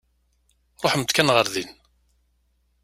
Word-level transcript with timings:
Ṛuḥemt 0.83 1.13
kan 1.15 1.29
ɣer 1.35 1.47
din. 1.53 1.71